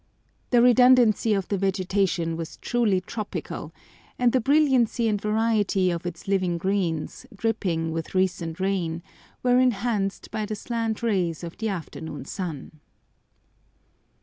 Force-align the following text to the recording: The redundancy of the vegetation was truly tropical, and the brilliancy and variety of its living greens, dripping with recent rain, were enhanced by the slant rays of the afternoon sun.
The 0.49 0.63
redundancy 0.63 1.35
of 1.35 1.47
the 1.47 1.59
vegetation 1.59 2.35
was 2.35 2.57
truly 2.57 3.01
tropical, 3.01 3.71
and 4.17 4.31
the 4.31 4.41
brilliancy 4.41 5.07
and 5.07 5.21
variety 5.21 5.91
of 5.91 6.07
its 6.07 6.27
living 6.27 6.57
greens, 6.57 7.27
dripping 7.35 7.91
with 7.91 8.15
recent 8.15 8.59
rain, 8.59 9.03
were 9.43 9.59
enhanced 9.59 10.31
by 10.31 10.47
the 10.47 10.55
slant 10.55 11.03
rays 11.03 11.43
of 11.43 11.55
the 11.57 11.69
afternoon 11.69 12.25
sun. 12.25 12.79